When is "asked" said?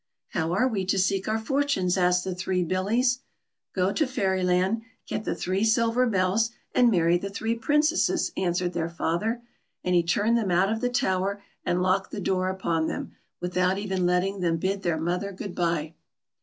1.95-2.23